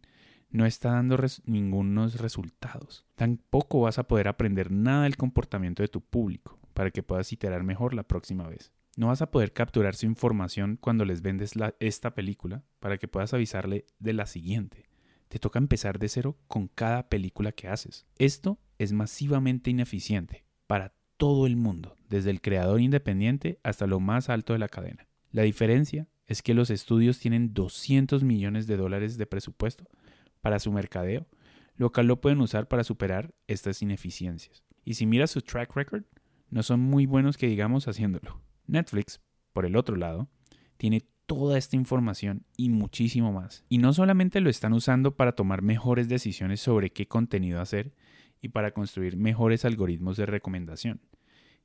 no 0.50 0.66
está 0.66 0.92
dando 0.92 1.18
ningunos 1.46 2.20
resultados. 2.20 3.06
Tampoco 3.16 3.82
vas 3.82 4.00
a 4.00 4.08
poder 4.08 4.28
aprender 4.28 4.72
nada 4.72 5.04
del 5.04 5.18
comportamiento 5.18 5.84
de 5.84 5.90
tu 5.90 6.02
público 6.02 6.60
para 6.74 6.92
que 6.92 7.04
puedas 7.04 7.32
iterar 7.32 7.64
mejor 7.64 7.94
la 7.94 8.04
próxima 8.04 8.48
vez. 8.48 8.72
No 8.98 9.08
vas 9.08 9.22
a 9.22 9.32
poder 9.32 9.52
capturar 9.52 9.96
su 9.96 10.06
información 10.06 10.78
cuando 10.80 11.04
les 11.04 11.22
vendes 11.22 11.54
esta 11.80 12.16
película 12.16 12.64
para 12.80 12.98
que 12.98 13.10
puedas 13.10 13.34
avisarle 13.34 13.86
de 14.00 14.14
la 14.14 14.26
siguiente. 14.26 14.88
Te 15.28 15.40
toca 15.40 15.60
empezar 15.60 16.00
de 16.00 16.08
cero 16.08 16.38
con 16.48 16.70
cada 16.70 17.10
película 17.10 17.52
que 17.52 17.68
haces. 17.68 18.08
Esto 18.18 18.58
es 18.78 18.94
masivamente 18.94 19.70
ineficiente 19.70 20.46
para 20.68 20.94
todo 21.17 21.48
el 21.48 21.55
mundo, 21.55 21.95
desde 22.10 22.29
el 22.29 22.41
creador 22.41 22.81
independiente 22.81 23.60
hasta 23.63 23.88
lo 23.88 24.00
más 24.00 24.29
alto 24.29 24.53
de 24.53 24.60
la 24.60 24.67
cadena. 24.67 25.07
La 25.31 25.43
diferencia 25.43 26.07
es 26.27 26.41
que 26.41 26.53
los 26.53 26.69
estudios 26.69 27.19
tienen 27.19 27.53
200 27.53 28.24
millones 28.24 28.67
de 28.67 28.77
dólares 28.77 29.17
de 29.17 29.25
presupuesto 29.25 29.86
para 30.41 30.60
su 30.60 30.72
mercadeo, 30.72 31.27
lo 31.75 31.91
cual 31.91 32.07
lo 32.07 32.22
pueden 32.22 32.41
usar 32.41 32.67
para 32.67 32.84
superar 32.84 33.34
estas 33.48 33.81
ineficiencias. 33.81 34.63
Y 34.84 34.95
si 34.95 35.05
miras 35.05 35.31
su 35.31 35.41
track 35.41 35.75
record, 35.75 36.03
no 36.50 36.63
son 36.63 36.79
muy 36.79 37.05
buenos 37.05 37.38
que 37.38 37.48
digamos 37.48 37.88
haciéndolo. 37.88 38.41
Netflix, 38.67 39.22
por 39.53 39.65
el 39.65 39.75
otro 39.75 39.95
lado, 39.95 40.29
tiene 40.77 41.03
toda 41.25 41.57
esta 41.57 41.75
información 41.75 42.45
y 42.55 42.69
muchísimo 42.69 43.31
más. 43.31 43.65
Y 43.67 43.79
no 43.79 43.93
solamente 43.93 44.41
lo 44.41 44.50
están 44.50 44.74
usando 44.74 45.15
para 45.15 45.34
tomar 45.34 45.62
mejores 45.62 46.07
decisiones 46.07 46.62
sobre 46.62 46.91
qué 46.91 47.07
contenido 47.07 47.62
hacer 47.62 47.93
y 48.46 48.50
para 48.50 48.70
construir 48.72 49.18
mejores 49.18 49.66
algoritmos 49.66 50.18
de 50.18 50.28
recomendación. 50.28 51.02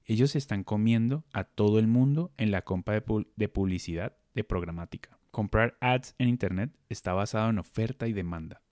Ellos 0.06 0.34
están 0.34 0.64
comiendo 0.64 1.26
a 1.34 1.44
todo 1.44 1.78
el 1.78 1.86
mundo 1.86 2.32
en 2.38 2.50
la 2.50 2.62
compra 2.62 2.94
de, 2.94 3.04
pu- 3.04 3.26
de 3.36 3.50
publicidad 3.50 4.16
de 4.34 4.44
programática. 4.44 5.18
Comprar 5.30 5.76
ads 5.80 6.14
en 6.16 6.28
Internet 6.28 6.70
está 6.88 7.12
basado 7.12 7.50
en 7.50 7.58
oferta 7.58 8.08
y 8.08 8.14
demanda. 8.14 8.62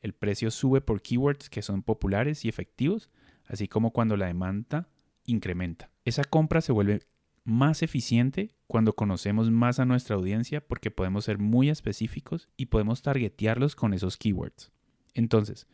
El 0.00 0.12
precio 0.12 0.52
sube 0.52 0.80
por 0.80 1.02
keywords 1.02 1.50
que 1.50 1.60
son 1.60 1.82
populares 1.82 2.44
y 2.44 2.48
efectivos, 2.48 3.10
así 3.46 3.66
como 3.66 3.90
cuando 3.90 4.16
la 4.16 4.26
demanda 4.26 4.88
incrementa. 5.24 5.90
Esa 6.04 6.22
compra 6.22 6.60
se 6.60 6.70
vuelve 6.70 7.00
más 7.42 7.82
eficiente 7.82 8.54
cuando 8.68 8.92
conocemos 8.92 9.50
más 9.50 9.80
a 9.80 9.86
nuestra 9.86 10.14
audiencia 10.14 10.60
porque 10.60 10.92
podemos 10.92 11.24
ser 11.24 11.38
muy 11.38 11.68
específicos 11.68 12.48
y 12.56 12.66
podemos 12.66 13.02
targetearlos 13.02 13.74
con 13.74 13.92
esos 13.92 14.16
keywords. 14.16 14.70
Entonces, 15.14 15.66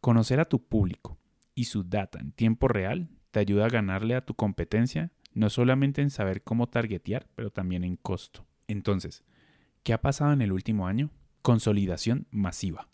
conocer 0.00 0.40
a 0.40 0.44
tu 0.44 0.60
público 0.60 1.18
y 1.56 1.64
su 1.64 1.82
data 1.82 2.20
en 2.20 2.30
tiempo 2.30 2.68
real 2.68 3.08
te 3.32 3.40
ayuda 3.40 3.64
a 3.64 3.70
ganarle 3.70 4.14
a 4.14 4.24
tu 4.24 4.34
competencia, 4.34 5.10
no 5.32 5.50
solamente 5.50 6.02
en 6.02 6.10
saber 6.10 6.42
cómo 6.42 6.68
targetear, 6.68 7.26
pero 7.34 7.50
también 7.50 7.82
en 7.82 7.96
costo. 7.96 8.46
Entonces, 8.68 9.24
¿qué 9.82 9.92
ha 9.92 10.00
pasado 10.00 10.32
en 10.32 10.42
el 10.42 10.52
último 10.52 10.86
año? 10.86 11.10
Consolidación 11.42 12.28
masiva. 12.30 12.88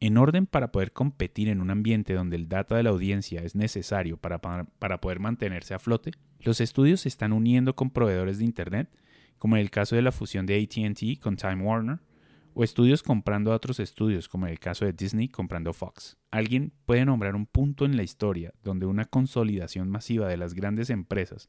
En 0.00 0.16
orden 0.16 0.46
para 0.46 0.72
poder 0.72 0.92
competir 0.92 1.48
en 1.48 1.60
un 1.60 1.70
ambiente 1.70 2.14
donde 2.14 2.36
el 2.36 2.48
data 2.48 2.76
de 2.76 2.82
la 2.82 2.90
audiencia 2.90 3.42
es 3.42 3.54
necesario 3.54 4.16
para, 4.16 4.40
para, 4.40 5.00
poder 5.00 5.18
mantenerse 5.18 5.74
a 5.74 5.78
flote, 5.78 6.12
los 6.40 6.60
estudios 6.60 7.02
se 7.02 7.08
están 7.08 7.32
uniendo 7.32 7.74
con 7.74 7.90
proveedores 7.90 8.38
de 8.38 8.44
Internet, 8.44 8.88
como 9.38 9.56
en 9.56 9.62
el 9.62 9.70
caso 9.70 9.96
de 9.96 10.02
la 10.02 10.12
fusión 10.12 10.46
de 10.46 10.62
ATT 10.62 11.20
con 11.20 11.36
Time 11.36 11.62
Warner, 11.62 11.98
o 12.54 12.64
estudios 12.64 13.02
comprando 13.02 13.52
a 13.52 13.56
otros 13.56 13.80
estudios, 13.80 14.28
como 14.28 14.46
en 14.46 14.52
el 14.52 14.60
caso 14.60 14.84
de 14.84 14.92
Disney 14.92 15.28
comprando 15.28 15.72
Fox. 15.72 16.16
¿Alguien 16.30 16.72
puede 16.86 17.04
nombrar 17.04 17.34
un 17.34 17.46
punto 17.46 17.84
en 17.84 17.96
la 17.96 18.02
historia 18.02 18.54
donde 18.62 18.86
una 18.86 19.04
consolidación 19.04 19.90
masiva 19.90 20.28
de 20.28 20.36
las 20.36 20.54
grandes 20.54 20.90
empresas 20.90 21.48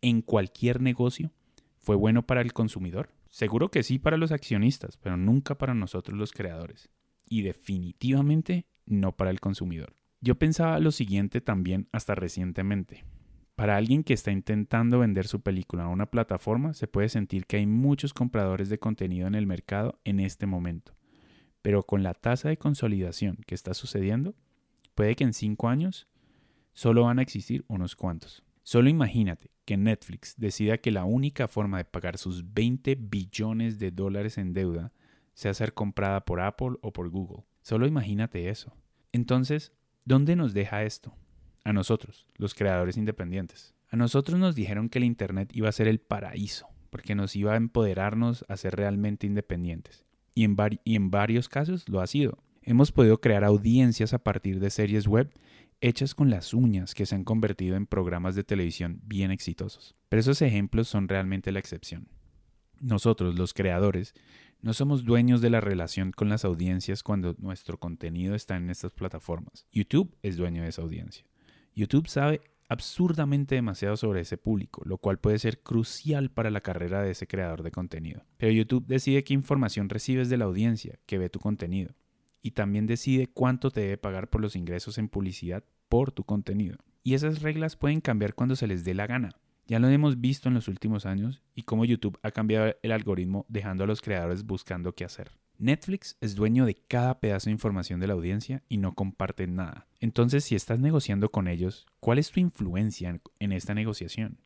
en 0.00 0.22
cualquier 0.22 0.80
negocio 0.80 1.32
fue 1.78 1.96
bueno 1.96 2.26
para 2.26 2.40
el 2.40 2.52
consumidor? 2.52 3.10
Seguro 3.28 3.70
que 3.70 3.82
sí 3.82 3.98
para 3.98 4.16
los 4.16 4.32
accionistas, 4.32 4.96
pero 4.96 5.16
nunca 5.16 5.56
para 5.56 5.74
nosotros 5.74 6.18
los 6.18 6.32
creadores. 6.32 6.88
Y 7.28 7.42
definitivamente 7.42 8.66
no 8.86 9.12
para 9.12 9.30
el 9.30 9.40
consumidor. 9.40 9.94
Yo 10.20 10.36
pensaba 10.36 10.78
lo 10.80 10.90
siguiente 10.90 11.40
también 11.40 11.88
hasta 11.92 12.14
recientemente. 12.14 13.04
Para 13.58 13.76
alguien 13.76 14.04
que 14.04 14.14
está 14.14 14.30
intentando 14.30 15.00
vender 15.00 15.26
su 15.26 15.40
película 15.40 15.82
a 15.82 15.88
una 15.88 16.06
plataforma, 16.06 16.74
se 16.74 16.86
puede 16.86 17.08
sentir 17.08 17.44
que 17.44 17.56
hay 17.56 17.66
muchos 17.66 18.14
compradores 18.14 18.68
de 18.68 18.78
contenido 18.78 19.26
en 19.26 19.34
el 19.34 19.48
mercado 19.48 19.98
en 20.04 20.20
este 20.20 20.46
momento. 20.46 20.94
Pero 21.60 21.82
con 21.82 22.04
la 22.04 22.14
tasa 22.14 22.50
de 22.50 22.56
consolidación 22.56 23.40
que 23.48 23.56
está 23.56 23.74
sucediendo, 23.74 24.36
puede 24.94 25.16
que 25.16 25.24
en 25.24 25.32
cinco 25.32 25.68
años 25.68 26.06
solo 26.72 27.02
van 27.02 27.18
a 27.18 27.22
existir 27.22 27.64
unos 27.66 27.96
cuantos. 27.96 28.44
Solo 28.62 28.90
imagínate 28.90 29.50
que 29.64 29.76
Netflix 29.76 30.36
decida 30.36 30.78
que 30.78 30.92
la 30.92 31.04
única 31.04 31.48
forma 31.48 31.78
de 31.78 31.84
pagar 31.84 32.16
sus 32.16 32.54
20 32.54 32.94
billones 32.94 33.80
de 33.80 33.90
dólares 33.90 34.38
en 34.38 34.52
deuda 34.52 34.92
sea 35.34 35.52
ser 35.52 35.74
comprada 35.74 36.24
por 36.24 36.38
Apple 36.38 36.76
o 36.80 36.92
por 36.92 37.08
Google. 37.08 37.42
Solo 37.62 37.88
imagínate 37.88 38.50
eso. 38.50 38.72
Entonces, 39.10 39.72
¿dónde 40.04 40.36
nos 40.36 40.54
deja 40.54 40.84
esto? 40.84 41.12
A 41.68 41.74
nosotros, 41.74 42.26
los 42.38 42.54
creadores 42.54 42.96
independientes. 42.96 43.74
A 43.90 43.96
nosotros 43.98 44.40
nos 44.40 44.54
dijeron 44.54 44.88
que 44.88 44.96
el 44.96 45.04
Internet 45.04 45.50
iba 45.52 45.68
a 45.68 45.72
ser 45.72 45.86
el 45.86 46.00
paraíso, 46.00 46.66
porque 46.88 47.14
nos 47.14 47.36
iba 47.36 47.52
a 47.52 47.58
empoderarnos 47.58 48.46
a 48.48 48.56
ser 48.56 48.74
realmente 48.74 49.26
independientes. 49.26 50.06
Y 50.34 50.44
en, 50.44 51.10
varios 51.10 51.50
casos 51.50 51.86
lo 51.86 52.00
ha 52.00 52.06
sido. 52.06 52.42
Hemos 52.62 52.90
podido 52.90 53.20
crear 53.20 53.44
audiencias 53.44 54.14
a 54.14 54.18
partir 54.24 54.60
de 54.60 54.70
series 54.70 55.06
web 55.06 55.30
hechas 55.82 56.14
con 56.14 56.30
las 56.30 56.54
uñas 56.54 56.94
que 56.94 57.04
se 57.04 57.14
han 57.14 57.24
convertido 57.24 57.76
en 57.76 57.84
programas 57.84 58.34
de 58.34 58.44
televisión 58.44 59.02
bien 59.04 59.30
exitosos. 59.30 59.94
Pero 60.08 60.20
esos 60.20 60.40
ejemplos 60.40 60.88
son 60.88 61.06
realmente 61.06 61.52
la 61.52 61.58
excepción. 61.58 62.08
Nosotros, 62.80 63.38
los 63.38 63.52
creadores, 63.52 64.14
no 64.62 64.72
somos 64.72 65.04
dueños 65.04 65.42
de 65.42 65.50
la 65.50 65.60
relación 65.60 66.12
con 66.12 66.30
las 66.30 66.46
audiencias 66.46 67.02
cuando 67.02 67.34
nuestro 67.36 67.78
contenido 67.78 68.34
está 68.34 68.56
en 68.56 68.70
estas 68.70 68.92
plataformas. 68.92 69.66
YouTube 69.70 70.16
es 70.22 70.38
dueño 70.38 70.62
de 70.62 70.70
esa 70.70 70.80
audiencia. 70.80 71.27
YouTube 71.78 72.08
sabe 72.08 72.40
absurdamente 72.68 73.54
demasiado 73.54 73.96
sobre 73.96 74.20
ese 74.20 74.36
público, 74.36 74.82
lo 74.84 74.98
cual 74.98 75.18
puede 75.18 75.38
ser 75.38 75.60
crucial 75.60 76.30
para 76.30 76.50
la 76.50 76.60
carrera 76.60 77.02
de 77.02 77.12
ese 77.12 77.28
creador 77.28 77.62
de 77.62 77.70
contenido. 77.70 78.24
Pero 78.36 78.52
YouTube 78.52 78.86
decide 78.86 79.22
qué 79.22 79.32
información 79.32 79.88
recibes 79.88 80.28
de 80.28 80.36
la 80.36 80.44
audiencia 80.44 80.98
que 81.06 81.18
ve 81.18 81.30
tu 81.30 81.38
contenido 81.38 81.94
y 82.42 82.50
también 82.50 82.86
decide 82.86 83.28
cuánto 83.28 83.70
te 83.70 83.80
debe 83.80 83.96
pagar 83.96 84.28
por 84.28 84.40
los 84.40 84.56
ingresos 84.56 84.98
en 84.98 85.08
publicidad 85.08 85.64
por 85.88 86.10
tu 86.10 86.24
contenido. 86.24 86.78
Y 87.04 87.14
esas 87.14 87.42
reglas 87.42 87.76
pueden 87.76 88.00
cambiar 88.00 88.34
cuando 88.34 88.56
se 88.56 88.66
les 88.66 88.84
dé 88.84 88.92
la 88.92 89.06
gana. 89.06 89.30
Ya 89.66 89.78
lo 89.78 89.88
hemos 89.88 90.20
visto 90.20 90.48
en 90.48 90.54
los 90.54 90.66
últimos 90.66 91.06
años 91.06 91.42
y 91.54 91.62
cómo 91.62 91.84
YouTube 91.84 92.18
ha 92.22 92.32
cambiado 92.32 92.74
el 92.82 92.90
algoritmo 92.92 93.46
dejando 93.48 93.84
a 93.84 93.86
los 93.86 94.00
creadores 94.00 94.44
buscando 94.44 94.94
qué 94.94 95.04
hacer. 95.04 95.30
Netflix 95.60 96.16
es 96.20 96.36
dueño 96.36 96.66
de 96.66 96.76
cada 96.76 97.18
pedazo 97.18 97.46
de 97.46 97.52
información 97.52 97.98
de 97.98 98.06
la 98.06 98.12
audiencia 98.14 98.62
y 98.68 98.76
no 98.76 98.94
comparte 98.94 99.48
nada. 99.48 99.88
Entonces, 99.98 100.44
si 100.44 100.54
estás 100.54 100.78
negociando 100.78 101.32
con 101.32 101.48
ellos, 101.48 101.86
¿cuál 101.98 102.20
es 102.20 102.30
tu 102.30 102.38
influencia 102.38 103.08
en, 103.08 103.20
en 103.40 103.50
esta 103.50 103.74
negociación? 103.74 104.38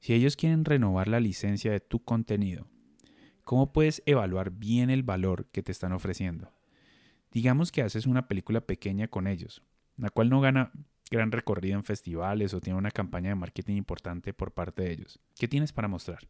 Si 0.00 0.12
ellos 0.12 0.36
quieren 0.36 0.66
renovar 0.66 1.08
la 1.08 1.18
licencia 1.18 1.72
de 1.72 1.80
tu 1.80 2.04
contenido, 2.04 2.68
¿cómo 3.42 3.72
puedes 3.72 4.02
evaluar 4.04 4.50
bien 4.50 4.90
el 4.90 5.02
valor 5.02 5.46
que 5.46 5.62
te 5.62 5.72
están 5.72 5.92
ofreciendo? 5.92 6.52
Digamos 7.32 7.72
que 7.72 7.80
haces 7.80 8.06
una 8.06 8.28
película 8.28 8.60
pequeña 8.60 9.08
con 9.08 9.26
ellos, 9.26 9.62
la 9.96 10.10
cual 10.10 10.28
no 10.28 10.42
gana 10.42 10.72
gran 11.10 11.32
recorrido 11.32 11.76
en 11.76 11.84
festivales 11.84 12.52
o 12.52 12.60
tiene 12.60 12.78
una 12.78 12.90
campaña 12.90 13.30
de 13.30 13.34
marketing 13.34 13.76
importante 13.76 14.34
por 14.34 14.52
parte 14.52 14.82
de 14.82 14.92
ellos. 14.92 15.20
¿Qué 15.38 15.48
tienes 15.48 15.72
para 15.72 15.88
mostrar? 15.88 16.28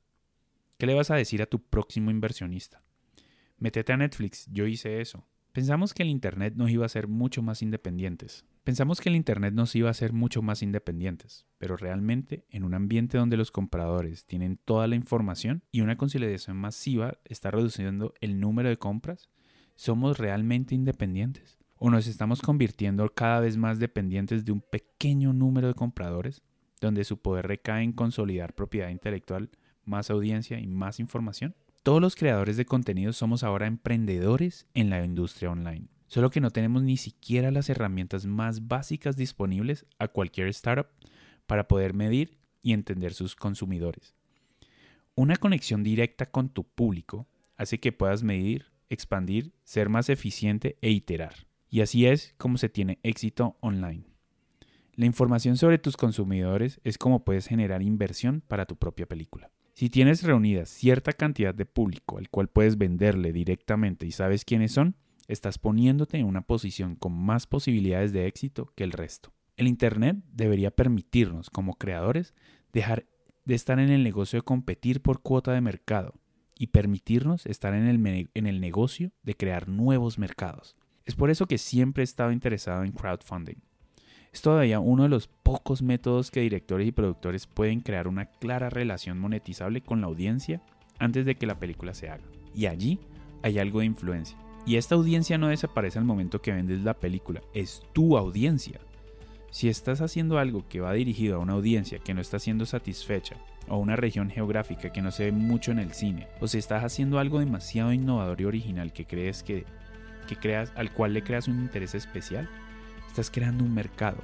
¿Qué 0.79 0.87
le 0.87 0.95
vas 0.95 1.11
a 1.11 1.17
decir 1.17 1.43
a 1.43 1.47
tu 1.47 1.61
próximo 1.61 2.13
inversionista? 2.13 2.83
Métete 3.61 3.93
a 3.93 3.99
Netflix, 3.99 4.47
yo 4.51 4.67
hice 4.67 5.03
eso. 5.03 5.27
Pensamos 5.53 5.93
que 5.93 6.03
el 6.03 6.09
Internet 6.09 6.55
nos 6.57 6.71
iba 6.71 6.85
a 6.85 6.87
hacer 6.87 7.09
mucho 7.09 7.43
más 7.43 7.61
independientes. 7.61 8.47
Pensamos 8.65 9.03
que 9.03 9.11
el 9.11 9.17
Internet 9.17 9.53
nos 9.53 9.77
iba 9.77 9.89
a 9.89 9.91
hacer 9.91 10.15
mucho 10.15 10.41
más 10.41 10.63
independientes, 10.63 11.45
pero 11.59 11.77
realmente 11.77 12.47
en 12.49 12.65
un 12.65 12.73
ambiente 12.73 13.19
donde 13.19 13.37
los 13.37 13.51
compradores 13.51 14.25
tienen 14.25 14.57
toda 14.57 14.87
la 14.87 14.97
información 14.97 15.63
y 15.73 15.83
una 15.83 15.99
consolidación 15.99 16.57
masiva 16.57 17.19
está 17.27 17.51
reduciendo 17.51 18.15
el 18.23 18.41
número 18.41 18.71
de 18.71 18.79
compras, 18.79 19.29
¿somos 19.75 20.17
realmente 20.17 20.75
independientes? 20.75 21.59
¿O 21.77 21.91
nos 21.91 22.07
estamos 22.07 22.41
convirtiendo 22.41 23.07
cada 23.13 23.41
vez 23.41 23.59
más 23.59 23.79
dependientes 23.79 24.47
de 24.47 24.53
un 24.53 24.63
pequeño 24.63 25.35
número 25.35 25.69
de 25.69 25.75
compradores, 25.75 26.43
donde 26.81 27.05
su 27.05 27.21
poder 27.21 27.47
recae 27.47 27.83
en 27.83 27.93
consolidar 27.93 28.55
propiedad 28.55 28.89
intelectual, 28.89 29.51
más 29.85 30.09
audiencia 30.09 30.59
y 30.59 30.67
más 30.67 30.99
información? 30.99 31.55
Todos 31.83 32.03
los 32.03 32.15
creadores 32.15 32.59
de 32.59 32.67
contenido 32.67 33.15
somos 33.15 33.43
ahora 33.43 33.67
emprendedores 33.67 34.67
en 34.75 34.91
la 34.91 35.03
industria 35.03 35.51
online, 35.51 35.89
solo 36.09 36.29
que 36.31 36.43
no 36.43 36.51
tenemos 36.51 36.83
ni 36.83 36.99
siquiera 36.99 37.51
las 37.51 37.71
herramientas 37.71 38.27
más 38.27 38.69
básicas 38.69 39.17
disponibles 39.17 39.87
a 39.99 40.09
cualquier 40.09 40.49
startup 40.49 40.89
para 41.47 41.69
poder 41.69 41.95
medir 41.95 42.37
y 42.61 42.75
entender 42.75 43.15
sus 43.15 43.35
consumidores. 43.35 44.15
Una 45.15 45.37
conexión 45.37 45.83
directa 45.83 46.27
con 46.27 46.51
tu 46.51 46.65
público 46.65 47.27
hace 47.57 47.81
que 47.81 47.93
puedas 47.93 48.23
medir, 48.23 48.67
expandir, 48.91 49.55
ser 49.65 49.89
más 49.89 50.11
eficiente 50.11 50.77
e 50.83 50.91
iterar. 50.91 51.47
Y 51.71 51.81
así 51.81 52.05
es 52.05 52.35
como 52.37 52.59
se 52.59 52.69
tiene 52.69 52.99
éxito 53.03 53.57
online. 53.61 54.05
La 54.97 55.07
información 55.07 55.57
sobre 55.57 55.79
tus 55.79 55.97
consumidores 55.97 56.79
es 56.85 56.99
como 56.99 57.25
puedes 57.25 57.47
generar 57.47 57.81
inversión 57.81 58.43
para 58.47 58.67
tu 58.67 58.77
propia 58.77 59.07
película. 59.07 59.51
Si 59.81 59.89
tienes 59.89 60.23
reunida 60.25 60.67
cierta 60.67 61.15
cantidad 61.15 61.55
de 61.55 61.65
público 61.65 62.19
al 62.19 62.29
cual 62.29 62.49
puedes 62.49 62.77
venderle 62.77 63.33
directamente 63.33 64.07
y 64.07 64.11
sabes 64.11 64.45
quiénes 64.45 64.73
son, 64.73 64.95
estás 65.27 65.57
poniéndote 65.57 66.19
en 66.19 66.27
una 66.27 66.43
posición 66.43 66.97
con 66.97 67.15
más 67.15 67.47
posibilidades 67.47 68.13
de 68.13 68.27
éxito 68.27 68.75
que 68.77 68.85
el 68.85 68.93
resto. 68.93 69.33
El 69.57 69.69
Internet 69.69 70.19
debería 70.35 70.71
permitirnos 70.71 71.49
como 71.49 71.79
creadores 71.79 72.35
dejar 72.75 73.07
de 73.47 73.55
estar 73.55 73.79
en 73.79 73.89
el 73.89 74.05
negocio 74.05 74.41
de 74.41 74.45
competir 74.45 75.01
por 75.01 75.23
cuota 75.23 75.55
de 75.55 75.63
mercado 75.63 76.21
y 76.59 76.67
permitirnos 76.67 77.47
estar 77.47 77.73
en 77.73 77.87
el, 77.87 78.29
en 78.35 78.47
el 78.47 78.61
negocio 78.61 79.13
de 79.23 79.35
crear 79.35 79.67
nuevos 79.67 80.19
mercados. 80.19 80.77
Es 81.07 81.15
por 81.15 81.31
eso 81.31 81.47
que 81.47 81.57
siempre 81.57 82.03
he 82.03 82.05
estado 82.05 82.33
interesado 82.33 82.85
en 82.85 82.93
crowdfunding. 82.93 83.63
Es 84.33 84.43
todavía 84.43 84.79
uno 84.79 85.03
de 85.05 85.09
los 85.09 85.27
pocos 85.27 85.83
métodos 85.83 86.31
que 86.31 86.41
directores 86.41 86.87
y 86.87 86.93
productores 86.93 87.47
pueden 87.47 87.81
crear 87.81 88.07
una 88.07 88.27
clara 88.27 88.71
relación 88.71 89.19
monetizable 89.19 89.81
con 89.81 90.01
la 90.01 90.07
audiencia 90.07 90.63
antes 90.99 91.27
de 91.27 91.35
que 91.35 91.47
la 91.47 91.59
película 91.59 91.95
se 91.95 92.11
haga. 92.11 92.23
Y 92.55 92.67
allí 92.67 93.01
hay 93.43 93.59
algo 93.59 93.81
de 93.81 93.87
influencia. 93.87 94.39
Y 94.67 94.77
esta 94.77 94.95
audiencia 94.95 95.39
no 95.39 95.49
desaparece 95.49 95.99
al 95.99 96.05
momento 96.05 96.43
que 96.43 96.53
vendes 96.53 96.83
la 96.83 96.95
película, 96.95 97.41
es 97.55 97.83
tu 97.93 98.17
audiencia. 98.17 98.79
Si 99.51 99.69
estás 99.69 100.01
haciendo 100.01 100.39
algo 100.39 100.69
que 100.69 100.81
va 100.81 100.93
dirigido 100.93 101.37
a 101.37 101.41
una 101.41 101.55
audiencia 101.55 101.99
que 101.99 102.15
no 102.15 102.21
está 102.21 102.39
siendo 102.39 102.67
satisfecha, 102.67 103.37
o 103.69 103.75
a 103.75 103.79
una 103.79 103.97
región 103.97 104.31
geográfica 104.31 104.93
que 104.93 105.03
no 105.03 105.11
se 105.11 105.25
ve 105.25 105.33
mucho 105.33 105.73
en 105.73 105.81
el 105.81 105.93
cine, 105.93 106.29
o 106.41 106.47
si 106.47 106.59
estás 106.59 106.85
haciendo 106.85 107.19
algo 107.19 107.41
demasiado 107.41 107.93
innovador 107.93 108.41
y 108.41 108.45
original 108.45 108.93
que 108.93 109.07
crees 109.07 109.43
que, 109.43 109.65
creas, 110.41 110.73
al 110.77 110.93
cual 110.93 111.15
le 111.15 111.25
creas 111.25 111.49
un 111.49 111.59
interés 111.59 111.97
especial, 111.97 112.49
estás 113.11 113.31
creando 113.31 113.65
un 113.65 113.75
mercado. 113.75 114.19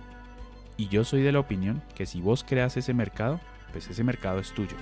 Y 0.76 0.88
yo 0.88 1.04
soy 1.04 1.22
de 1.22 1.32
la 1.32 1.40
opinión 1.40 1.82
que 1.94 2.06
si 2.06 2.20
vos 2.20 2.44
creas 2.46 2.76
ese 2.76 2.94
mercado, 2.94 3.40
pues 3.72 3.90
ese 3.90 4.04
mercado 4.04 4.38
es 4.38 4.52
tuyo. 4.52 4.76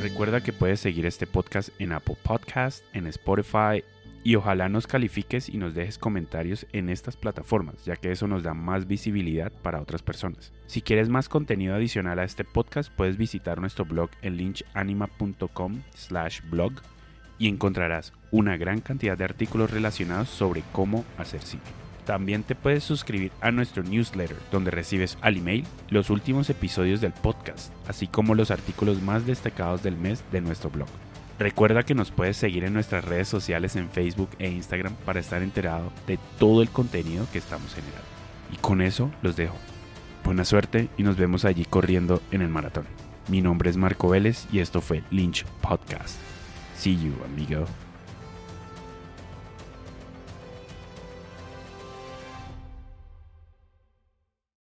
Recuerda 0.00 0.42
que 0.42 0.54
puedes 0.54 0.80
seguir 0.80 1.04
este 1.04 1.26
podcast 1.26 1.68
en 1.78 1.92
Apple 1.92 2.16
Podcast, 2.22 2.82
en 2.94 3.06
Spotify 3.06 3.84
y 4.22 4.34
ojalá 4.34 4.68
nos 4.68 4.86
califiques 4.86 5.48
y 5.48 5.56
nos 5.56 5.74
dejes 5.74 5.98
comentarios 5.98 6.66
en 6.72 6.88
estas 6.88 7.16
plataformas, 7.16 7.84
ya 7.84 7.96
que 7.96 8.12
eso 8.12 8.26
nos 8.26 8.42
da 8.42 8.54
más 8.54 8.86
visibilidad 8.86 9.50
para 9.50 9.80
otras 9.80 10.02
personas. 10.02 10.52
Si 10.66 10.82
quieres 10.82 11.08
más 11.08 11.28
contenido 11.28 11.74
adicional 11.74 12.18
a 12.18 12.24
este 12.24 12.44
podcast, 12.44 12.92
puedes 12.92 13.16
visitar 13.16 13.60
nuestro 13.60 13.84
blog 13.84 14.10
en 14.22 14.36
lynchanima.com 14.36 15.80
slash 15.94 16.40
blog 16.50 16.72
y 17.38 17.48
encontrarás 17.48 18.12
una 18.30 18.56
gran 18.56 18.80
cantidad 18.80 19.16
de 19.16 19.24
artículos 19.24 19.70
relacionados 19.70 20.28
sobre 20.28 20.62
cómo 20.72 21.04
hacer 21.16 21.40
cine. 21.40 21.62
También 22.04 22.42
te 22.42 22.54
puedes 22.54 22.84
suscribir 22.84 23.30
a 23.40 23.50
nuestro 23.50 23.82
newsletter, 23.82 24.36
donde 24.50 24.70
recibes 24.70 25.16
al 25.20 25.36
email 25.36 25.64
los 25.90 26.10
últimos 26.10 26.50
episodios 26.50 27.00
del 27.00 27.12
podcast, 27.12 27.72
así 27.88 28.06
como 28.06 28.34
los 28.34 28.50
artículos 28.50 29.00
más 29.00 29.26
destacados 29.26 29.82
del 29.82 29.96
mes 29.96 30.24
de 30.32 30.40
nuestro 30.40 30.70
blog. 30.70 30.88
Recuerda 31.40 31.84
que 31.84 31.94
nos 31.94 32.10
puedes 32.10 32.36
seguir 32.36 32.64
en 32.64 32.74
nuestras 32.74 33.02
redes 33.02 33.26
sociales 33.26 33.74
en 33.74 33.88
Facebook 33.88 34.28
e 34.38 34.50
Instagram 34.50 34.94
para 35.06 35.20
estar 35.20 35.42
enterado 35.42 35.90
de 36.06 36.18
todo 36.38 36.60
el 36.60 36.68
contenido 36.68 37.26
que 37.32 37.38
estamos 37.38 37.74
generando. 37.74 38.04
Y 38.52 38.56
con 38.58 38.82
eso 38.82 39.10
los 39.22 39.36
dejo. 39.36 39.56
Buena 40.22 40.44
suerte 40.44 40.90
y 40.98 41.02
nos 41.02 41.16
vemos 41.16 41.46
allí 41.46 41.64
corriendo 41.64 42.20
en 42.30 42.42
el 42.42 42.50
maratón. 42.50 42.84
Mi 43.28 43.40
nombre 43.40 43.70
es 43.70 43.78
Marco 43.78 44.10
Vélez 44.10 44.48
y 44.52 44.58
esto 44.58 44.82
fue 44.82 45.02
Lynch 45.10 45.46
Podcast. 45.62 46.18
See 46.76 46.98
you, 47.02 47.14
amigo. 47.24 47.64